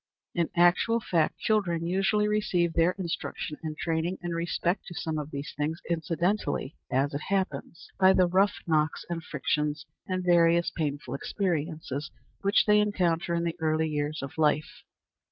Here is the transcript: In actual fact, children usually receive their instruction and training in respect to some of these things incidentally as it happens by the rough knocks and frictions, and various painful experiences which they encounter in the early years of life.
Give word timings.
In 0.33 0.49
actual 0.55 0.99
fact, 0.99 1.37
children 1.37 1.85
usually 1.85 2.27
receive 2.27 2.73
their 2.73 2.93
instruction 2.97 3.57
and 3.61 3.77
training 3.77 4.17
in 4.23 4.31
respect 4.31 4.87
to 4.87 4.95
some 4.95 5.19
of 5.19 5.29
these 5.29 5.53
things 5.55 5.79
incidentally 5.91 6.75
as 6.89 7.13
it 7.13 7.21
happens 7.29 7.87
by 7.99 8.13
the 8.13 8.25
rough 8.25 8.55
knocks 8.65 9.05
and 9.11 9.23
frictions, 9.23 9.85
and 10.07 10.23
various 10.25 10.71
painful 10.75 11.13
experiences 11.13 12.09
which 12.41 12.65
they 12.65 12.79
encounter 12.79 13.35
in 13.35 13.43
the 13.43 13.55
early 13.59 13.89
years 13.89 14.23
of 14.23 14.39
life. 14.39 14.81